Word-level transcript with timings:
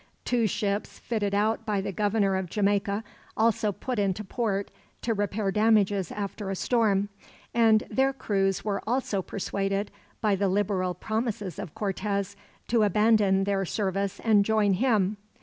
Two 0.25 0.47
ships 0.47 0.97
fitted 0.97 1.35
out 1.35 1.63
by 1.63 1.79
the 1.79 1.91
Governor 1.91 2.35
of 2.35 2.49
Jamaica 2.49 3.03
also 3.37 3.71
put 3.71 3.99
into 3.99 4.23
port, 4.23 4.71
to 5.03 5.13
repair 5.13 5.51
damages 5.51 6.11
after 6.11 6.49
a 6.49 6.55
storm; 6.55 7.09
and 7.53 7.83
their 7.87 8.11
crews 8.11 8.65
were 8.65 8.81
also 8.87 9.21
persuaded, 9.21 9.91
by 10.19 10.35
the 10.35 10.47
liberal 10.47 10.95
promises 10.95 11.59
of 11.59 11.75
Cortez, 11.75 12.35
to 12.67 12.81
abandon 12.81 13.43
their 13.43 13.63
service 13.63 14.19
and 14.23 14.43
join 14.43 14.73
him. 14.73 15.17